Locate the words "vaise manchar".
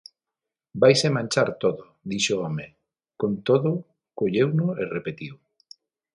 0.81-1.49